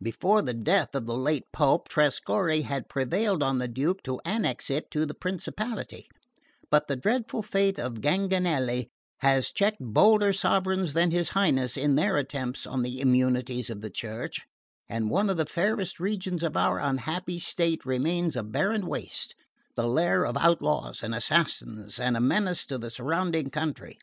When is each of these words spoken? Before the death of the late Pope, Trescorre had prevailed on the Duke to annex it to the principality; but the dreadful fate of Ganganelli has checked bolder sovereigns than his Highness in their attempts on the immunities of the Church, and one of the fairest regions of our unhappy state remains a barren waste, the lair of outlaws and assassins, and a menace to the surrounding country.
Before 0.00 0.42
the 0.42 0.54
death 0.54 0.94
of 0.94 1.06
the 1.06 1.16
late 1.16 1.46
Pope, 1.52 1.88
Trescorre 1.88 2.60
had 2.62 2.88
prevailed 2.88 3.42
on 3.42 3.58
the 3.58 3.66
Duke 3.66 4.00
to 4.04 4.20
annex 4.24 4.70
it 4.70 4.92
to 4.92 5.04
the 5.04 5.12
principality; 5.12 6.08
but 6.70 6.86
the 6.86 6.94
dreadful 6.94 7.42
fate 7.42 7.80
of 7.80 7.94
Ganganelli 8.00 8.90
has 9.22 9.50
checked 9.50 9.80
bolder 9.80 10.32
sovereigns 10.32 10.92
than 10.92 11.10
his 11.10 11.30
Highness 11.30 11.76
in 11.76 11.96
their 11.96 12.16
attempts 12.16 12.64
on 12.64 12.82
the 12.82 13.00
immunities 13.00 13.70
of 13.70 13.80
the 13.80 13.90
Church, 13.90 14.42
and 14.88 15.10
one 15.10 15.28
of 15.28 15.36
the 15.36 15.46
fairest 15.46 15.98
regions 15.98 16.44
of 16.44 16.56
our 16.56 16.78
unhappy 16.78 17.40
state 17.40 17.84
remains 17.84 18.36
a 18.36 18.44
barren 18.44 18.86
waste, 18.86 19.34
the 19.74 19.88
lair 19.88 20.24
of 20.24 20.36
outlaws 20.36 21.02
and 21.02 21.12
assassins, 21.12 21.98
and 21.98 22.16
a 22.16 22.20
menace 22.20 22.64
to 22.66 22.78
the 22.78 22.88
surrounding 22.88 23.50
country. 23.50 23.98